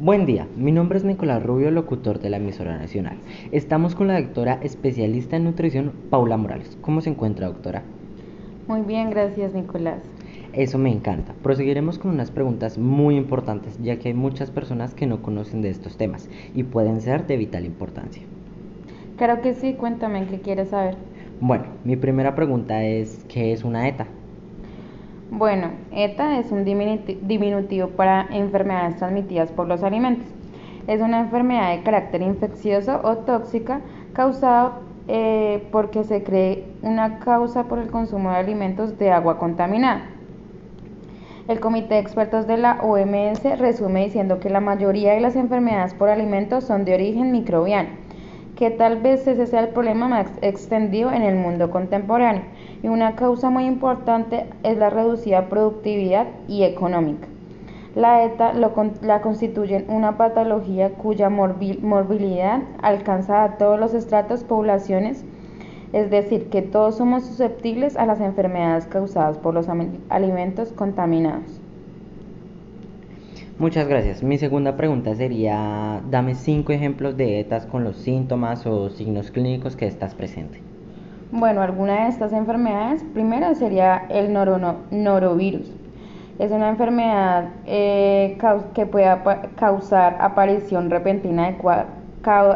Buen 0.00 0.26
día, 0.26 0.46
mi 0.54 0.70
nombre 0.70 0.96
es 0.96 1.04
Nicolás 1.04 1.42
Rubio, 1.42 1.72
locutor 1.72 2.20
de 2.20 2.30
la 2.30 2.36
emisora 2.36 2.78
nacional. 2.78 3.16
Estamos 3.50 3.96
con 3.96 4.06
la 4.06 4.20
doctora 4.20 4.60
especialista 4.62 5.34
en 5.34 5.42
nutrición, 5.42 5.92
Paula 6.08 6.36
Morales. 6.36 6.78
¿Cómo 6.82 7.00
se 7.00 7.10
encuentra, 7.10 7.48
doctora? 7.48 7.82
Muy 8.68 8.82
bien, 8.82 9.10
gracias, 9.10 9.54
Nicolás. 9.54 9.98
Eso 10.52 10.78
me 10.78 10.92
encanta. 10.92 11.34
Proseguiremos 11.42 11.98
con 11.98 12.12
unas 12.12 12.30
preguntas 12.30 12.78
muy 12.78 13.16
importantes, 13.16 13.76
ya 13.82 13.98
que 13.98 14.06
hay 14.06 14.14
muchas 14.14 14.52
personas 14.52 14.94
que 14.94 15.08
no 15.08 15.20
conocen 15.20 15.62
de 15.62 15.70
estos 15.70 15.96
temas 15.96 16.30
y 16.54 16.62
pueden 16.62 17.00
ser 17.00 17.26
de 17.26 17.36
vital 17.36 17.64
importancia. 17.64 18.22
Claro 19.16 19.42
que 19.42 19.54
sí, 19.54 19.72
cuéntame, 19.72 20.28
¿qué 20.28 20.38
quieres 20.38 20.68
saber? 20.68 20.94
Bueno, 21.40 21.64
mi 21.82 21.96
primera 21.96 22.36
pregunta 22.36 22.84
es, 22.84 23.24
¿qué 23.28 23.52
es 23.52 23.64
una 23.64 23.88
ETA? 23.88 24.06
Bueno, 25.30 25.72
ETA 25.92 26.38
es 26.38 26.50
un 26.52 26.64
diminutivo 26.64 27.88
para 27.88 28.26
enfermedades 28.30 28.96
transmitidas 28.96 29.52
por 29.52 29.68
los 29.68 29.82
alimentos. 29.82 30.26
Es 30.86 31.02
una 31.02 31.20
enfermedad 31.20 31.76
de 31.76 31.82
carácter 31.82 32.22
infeccioso 32.22 32.98
o 33.04 33.18
tóxica 33.18 33.82
causada 34.14 34.78
eh, 35.06 35.68
porque 35.70 36.04
se 36.04 36.22
cree 36.22 36.64
una 36.80 37.18
causa 37.18 37.64
por 37.64 37.78
el 37.78 37.90
consumo 37.90 38.30
de 38.30 38.36
alimentos 38.36 38.98
de 38.98 39.10
agua 39.10 39.38
contaminada. 39.38 40.06
El 41.46 41.60
Comité 41.60 41.94
de 41.94 42.00
Expertos 42.00 42.46
de 42.46 42.56
la 42.56 42.80
OMS 42.82 43.58
resume 43.58 44.06
diciendo 44.06 44.40
que 44.40 44.48
la 44.48 44.60
mayoría 44.60 45.12
de 45.12 45.20
las 45.20 45.36
enfermedades 45.36 45.92
por 45.92 46.08
alimentos 46.08 46.64
son 46.64 46.86
de 46.86 46.94
origen 46.94 47.32
microbiano 47.32 47.90
que 48.58 48.72
tal 48.72 49.00
vez 49.00 49.24
ese 49.28 49.46
sea 49.46 49.60
el 49.60 49.68
problema 49.68 50.08
más 50.08 50.26
extendido 50.42 51.12
en 51.12 51.22
el 51.22 51.36
mundo 51.36 51.70
contemporáneo 51.70 52.42
y 52.82 52.88
una 52.88 53.14
causa 53.14 53.50
muy 53.50 53.66
importante 53.66 54.46
es 54.64 54.76
la 54.76 54.90
reducida 54.90 55.48
productividad 55.48 56.26
y 56.48 56.64
económica. 56.64 57.28
La 57.94 58.24
ETA 58.24 58.54
la 58.54 59.20
constituye 59.22 59.84
una 59.88 60.16
patología 60.16 60.90
cuya 60.90 61.30
morbilidad 61.30 62.62
alcanza 62.82 63.44
a 63.44 63.58
todos 63.58 63.78
los 63.78 63.94
estratos 63.94 64.42
poblaciones, 64.42 65.24
es 65.92 66.10
decir, 66.10 66.50
que 66.50 66.60
todos 66.60 66.96
somos 66.96 67.26
susceptibles 67.26 67.96
a 67.96 68.06
las 68.06 68.20
enfermedades 68.20 68.86
causadas 68.86 69.38
por 69.38 69.54
los 69.54 69.68
alimentos 70.08 70.72
contaminados. 70.72 71.60
Muchas 73.58 73.88
gracias. 73.88 74.22
Mi 74.22 74.38
segunda 74.38 74.76
pregunta 74.76 75.16
sería, 75.16 76.00
dame 76.08 76.36
cinco 76.36 76.70
ejemplos 76.70 77.16
de 77.16 77.40
ETAs 77.40 77.66
con 77.66 77.82
los 77.82 77.96
síntomas 77.96 78.64
o 78.66 78.88
signos 78.88 79.32
clínicos 79.32 79.74
que 79.74 79.88
estás 79.88 80.14
presente. 80.14 80.62
Bueno, 81.32 81.60
alguna 81.60 82.04
de 82.04 82.08
estas 82.10 82.32
enfermedades, 82.32 83.04
primero 83.14 83.52
sería 83.56 84.06
el 84.10 84.32
norovirus. 84.32 85.72
Es 86.38 86.52
una 86.52 86.68
enfermedad 86.68 87.48
eh, 87.66 88.38
que 88.74 88.86
puede 88.86 89.08
causar 89.56 90.16
aparición 90.20 90.88
repentina 90.88 91.50
de, 91.50 91.56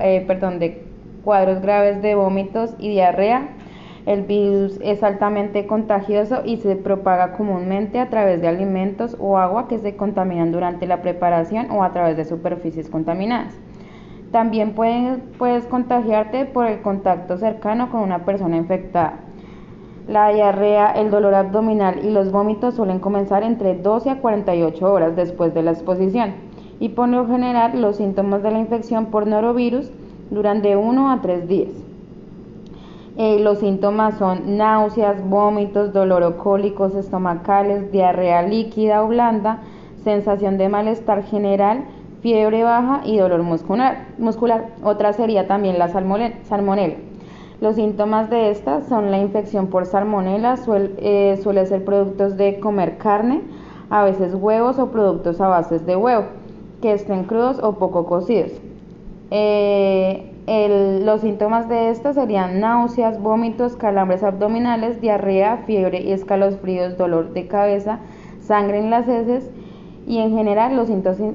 eh, 0.00 0.24
perdón, 0.26 0.58
de 0.58 0.82
cuadros 1.22 1.62
graves 1.62 2.02
de 2.02 2.16
vómitos 2.16 2.74
y 2.80 2.88
diarrea 2.88 3.48
el 4.08 4.22
virus 4.22 4.80
es 4.82 5.02
altamente 5.02 5.66
contagioso 5.66 6.38
y 6.42 6.56
se 6.56 6.76
propaga 6.76 7.32
comúnmente 7.32 8.00
a 8.00 8.08
través 8.08 8.40
de 8.40 8.48
alimentos 8.48 9.14
o 9.20 9.36
agua 9.36 9.68
que 9.68 9.78
se 9.78 9.96
contaminan 9.96 10.50
durante 10.50 10.86
la 10.86 11.02
preparación 11.02 11.70
o 11.70 11.84
a 11.84 11.92
través 11.92 12.16
de 12.16 12.24
superficies 12.24 12.88
contaminadas. 12.88 13.54
También 14.32 14.72
puedes, 14.72 15.66
contagiarte 15.66 16.46
por 16.46 16.66
el 16.66 16.80
contacto 16.80 17.36
cercano 17.36 17.90
con 17.90 18.00
una 18.00 18.24
persona 18.24 18.56
infectada. 18.56 19.20
La 20.06 20.30
diarrea, 20.30 20.92
el 20.92 21.10
dolor 21.10 21.34
abdominal 21.34 22.02
y 22.02 22.10
los 22.10 22.32
vómitos 22.32 22.76
suelen 22.76 23.00
comenzar 23.00 23.42
entre 23.42 23.74
12 23.74 24.08
a 24.08 24.20
48 24.22 24.90
horas 24.90 25.16
después 25.16 25.52
de 25.52 25.62
la 25.62 25.72
exposición 25.72 26.32
y 26.80 26.88
por 26.88 27.10
lo 27.10 27.26
general 27.26 27.78
los 27.78 27.96
síntomas 27.96 28.42
de 28.42 28.52
la 28.52 28.58
infección 28.58 29.06
por 29.06 29.26
norovirus 29.26 29.92
duran 30.30 30.62
de 30.62 30.76
1 30.76 31.10
a 31.10 31.20
3 31.20 31.46
días. 31.46 31.87
Eh, 33.20 33.40
los 33.40 33.58
síntomas 33.58 34.16
son 34.16 34.56
náuseas, 34.56 35.28
vómitos, 35.28 35.92
dolorocólicos 35.92 36.94
estomacales, 36.94 37.90
diarrea 37.90 38.42
líquida 38.42 39.02
o 39.02 39.08
blanda, 39.08 39.58
sensación 40.04 40.56
de 40.56 40.68
malestar 40.68 41.24
general, 41.24 41.82
fiebre 42.20 42.62
baja 42.62 43.00
y 43.04 43.18
dolor 43.18 43.42
muscular. 43.42 44.06
Otra 44.84 45.12
sería 45.14 45.48
también 45.48 45.80
la 45.80 45.88
salmonela. 45.88 46.94
Los 47.60 47.74
síntomas 47.74 48.30
de 48.30 48.52
estas 48.52 48.86
son 48.86 49.10
la 49.10 49.18
infección 49.18 49.66
por 49.66 49.86
salmonela, 49.86 50.54
eh, 50.98 51.40
suele 51.42 51.66
ser 51.66 51.84
productos 51.84 52.36
de 52.36 52.60
comer 52.60 52.98
carne, 52.98 53.42
a 53.90 54.04
veces 54.04 54.32
huevos 54.32 54.78
o 54.78 54.92
productos 54.92 55.40
a 55.40 55.48
bases 55.48 55.84
de 55.84 55.96
huevo, 55.96 56.26
que 56.80 56.92
estén 56.92 57.24
crudos 57.24 57.58
o 57.58 57.72
poco 57.72 58.06
cocidos. 58.06 58.52
Eh, 59.30 60.32
los 61.04 61.20
síntomas 61.20 61.68
de 61.68 61.90
esto 61.90 62.14
serían 62.14 62.60
náuseas, 62.60 63.20
vómitos, 63.20 63.76
calambres 63.76 64.22
abdominales, 64.22 65.00
diarrea, 65.00 65.58
fiebre 65.66 66.00
y 66.00 66.12
escalofríos, 66.12 66.96
dolor 66.96 67.34
de 67.34 67.46
cabeza, 67.46 67.98
sangre 68.40 68.78
en 68.78 68.90
las 68.90 69.06
heces 69.06 69.50
y 70.06 70.18
en 70.18 70.34
general 70.34 70.74
los 70.74 70.88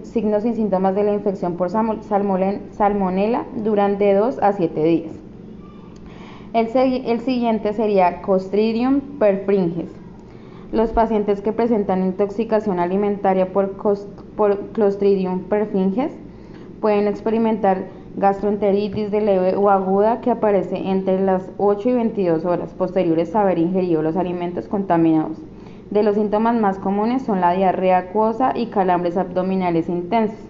signos 0.03 0.45
y 0.45 0.53
síntomas 0.53 0.95
de 0.95 1.03
la 1.03 1.13
infección 1.13 1.57
por 1.57 1.69
salmonela 1.69 3.45
duran 3.57 3.99
de 3.99 4.15
2 4.15 4.39
a 4.41 4.53
7 4.53 4.83
días. 4.83 5.11
El, 6.53 6.67
el 6.75 7.19
siguiente 7.21 7.73
sería 7.73 8.21
Clostridium 8.23 9.01
perfringens. 9.19 9.91
Los 10.71 10.91
pacientes 10.91 11.41
que 11.41 11.51
presentan 11.51 12.03
intoxicación 12.03 12.79
alimentaria 12.79 13.53
por, 13.53 13.73
por 14.35 14.59
Clostridium 14.71 15.43
perfringens 15.43 16.13
pueden 16.83 17.07
experimentar 17.07 17.85
gastroenteritis 18.17 19.09
de 19.09 19.21
leve 19.21 19.55
o 19.55 19.69
aguda 19.69 20.19
que 20.19 20.31
aparece 20.31 20.75
entre 20.75 21.23
las 21.23 21.49
8 21.57 21.89
y 21.89 21.93
22 21.93 22.43
horas 22.43 22.73
posteriores 22.73 23.33
a 23.33 23.41
haber 23.41 23.57
ingerido 23.57 24.01
los 24.01 24.17
alimentos 24.17 24.67
contaminados. 24.67 25.37
De 25.91 26.03
los 26.03 26.15
síntomas 26.15 26.59
más 26.59 26.79
comunes 26.79 27.21
son 27.21 27.39
la 27.39 27.53
diarrea 27.53 27.99
acuosa 27.99 28.51
y 28.53 28.65
calambres 28.65 29.15
abdominales 29.15 29.87
intensos. 29.87 30.45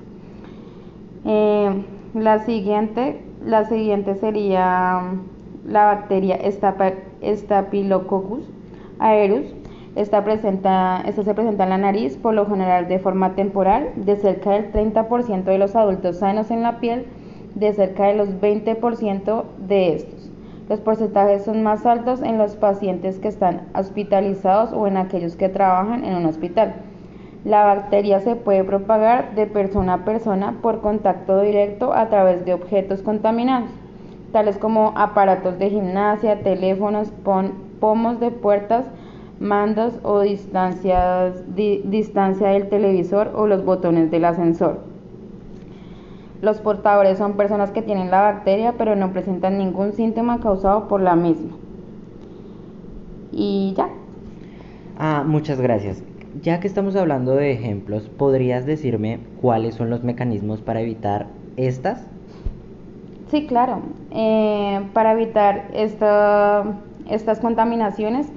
Eh, 1.24 1.86
la, 2.16 2.40
siguiente, 2.40 3.22
la 3.46 3.66
siguiente 3.66 4.16
sería 4.16 5.02
mm, 5.04 5.72
la 5.72 5.86
bacteria 5.86 6.40
Staphylococcus 7.22 8.50
aerus. 8.98 9.54
Esta, 9.96 10.24
presenta, 10.24 11.04
esta 11.06 11.24
se 11.24 11.36
presenta 11.36 11.66
en 11.66 11.70
la 11.70 11.78
nariz, 11.78 12.18
por 12.18 12.34
lo 12.34 12.48
general 12.48 12.88
de 12.88 12.98
forma 12.98 13.36
temporal, 13.36 13.92
de 13.96 14.16
cerca 14.16 14.50
del 14.52 14.72
30% 14.72 15.44
de 15.44 15.60
los 15.60 15.76
adultos 15.76 16.18
sanos 16.18 16.50
en 16.50 16.64
la 16.64 16.80
piel 16.80 17.06
de 17.54 17.74
cerca 17.74 18.08
de 18.08 18.16
los 18.16 18.30
20% 18.30 19.44
de 19.68 19.94
estos. 19.94 20.32
Los 20.68 20.80
porcentajes 20.80 21.44
son 21.44 21.62
más 21.62 21.86
altos 21.86 22.24
en 22.24 22.40
los 22.40 22.56
pacientes 22.56 23.20
que 23.20 23.28
están 23.28 23.68
hospitalizados 23.76 24.74
o 24.74 24.88
en 24.88 24.98
aquellos 24.98 25.36
que 25.36 25.50
trabajan 25.50 26.04
en 26.04 26.16
un 26.16 26.26
hospital. 26.26 26.74
La 27.46 27.64
bacteria 27.66 28.20
se 28.22 28.36
puede 28.36 28.64
propagar 28.64 29.36
de 29.36 29.46
persona 29.46 29.96
a 29.96 30.06
persona 30.06 30.58
por 30.64 30.82
contacto 30.82 31.42
directo 31.42 31.94
a 31.94 32.10
través 32.10 32.46
de 32.46 32.54
objetos 32.54 33.04
contaminados, 33.04 33.70
tales 34.32 34.58
como 34.58 34.94
aparatos 34.96 35.60
de 35.60 35.70
gimnasia, 35.70 36.42
teléfonos, 36.42 37.12
pomos 37.80 38.20
de 38.20 38.32
puertas, 38.32 38.86
mandos 39.40 39.94
o 40.04 40.22
distancia 40.22 41.24
del 41.26 42.70
televisor 42.70 43.32
o 43.36 43.48
los 43.48 43.66
botones 43.66 44.10
del 44.12 44.26
ascensor. 44.26 44.80
Los 46.42 46.60
portadores 46.60 47.18
son 47.18 47.34
personas 47.34 47.72
que 47.72 47.82
tienen 47.82 48.12
la 48.12 48.22
bacteria 48.22 48.76
pero 48.78 48.96
no 48.96 49.14
presentan 49.14 49.58
ningún 49.58 49.94
síntoma 49.94 50.40
causado 50.42 50.88
por 50.88 51.02
la 51.02 51.16
misma. 51.16 51.58
Y 53.32 53.74
ya. 53.78 53.90
Ah, 54.98 55.24
muchas 55.26 55.60
gracias. 55.60 56.04
Ya 56.42 56.60
que 56.60 56.68
estamos 56.68 56.96
hablando 56.96 57.36
de 57.36 57.52
ejemplos, 57.52 58.10
¿podrías 58.10 58.66
decirme 58.66 59.20
cuáles 59.40 59.76
son 59.76 59.90
los 59.90 60.04
mecanismos 60.04 60.62
para 60.62 60.82
evitar 60.82 61.28
estas? 61.58 62.08
Sí, 63.30 63.48
claro. 63.48 63.82
Eh, 64.12 64.82
para 64.94 65.14
evitar 65.14 65.72
estas 65.74 67.40
contaminaciones 67.40 68.28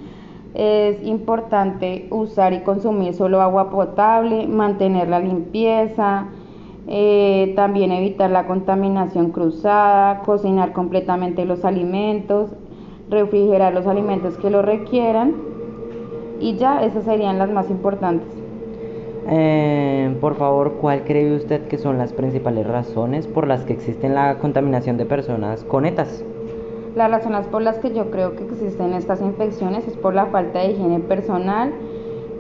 es 0.55 1.03
importante 1.03 2.07
usar 2.11 2.53
y 2.53 2.61
consumir 2.61 3.15
solo 3.15 3.41
agua 3.41 3.71
potable, 3.71 4.47
mantener 4.47 5.09
la 5.09 5.21
limpieza, 5.21 6.29
eh, 6.89 7.53
también 7.57 7.93
evitar 7.93 8.31
la 8.31 8.47
contaminación 8.47 9.31
cruzada, 9.31 10.21
cocinar 10.21 10.73
completamente 10.73 11.45
los 11.45 11.65
alimentos, 11.65 12.51
refrigerar 13.11 13.75
los 13.75 13.87
alimentos 13.87 14.37
que 14.39 14.51
lo 14.51 14.63
requieran 14.63 15.35
y 16.41 16.57
ya 16.57 16.83
esas 16.85 17.05
serían 17.05 17.39
las 17.39 17.51
más 17.51 17.71
importantes. 17.71 18.29
Eh, 19.29 20.17
por 20.21 20.37
favor, 20.37 20.75
¿cuál 20.81 21.03
cree 21.03 21.35
usted 21.35 21.67
que 21.67 21.79
son 21.79 21.99
las 21.99 22.13
principales 22.13 22.67
razones 22.67 23.27
por 23.27 23.49
las 23.49 23.65
que 23.65 23.73
existe 23.73 24.09
la 24.09 24.39
contaminación 24.39 24.97
de 24.97 25.07
personas 25.07 25.65
con 25.65 25.85
ETAs? 25.85 26.25
Las 26.97 27.11
razones 27.11 27.47
por 27.49 27.61
las 27.61 27.79
que 27.79 27.93
yo 27.93 28.11
creo 28.11 28.35
que 28.37 28.45
existen 28.45 28.95
estas 28.95 29.21
infecciones 29.21 29.87
es 29.87 29.95
por 29.99 30.15
la 30.15 30.27
falta 30.27 30.61
de 30.61 30.71
higiene 30.71 30.99
personal, 31.01 31.71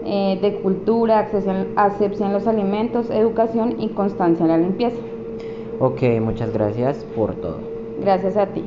eh, 0.06 0.38
de 0.40 0.60
cultura, 0.62 1.28
asepsia 1.76 2.26
en 2.26 2.32
los 2.32 2.46
alimentos, 2.46 3.10
educación 3.10 3.78
y 3.78 3.90
constancia 3.90 4.44
en 4.44 4.48
la 4.48 4.56
limpieza. 4.56 4.96
Ok, 5.78 6.00
muchas 6.22 6.54
gracias 6.54 7.04
por 7.14 7.34
todo. 7.34 7.58
Gracias 8.00 8.38
a 8.38 8.46
ti. 8.46 8.64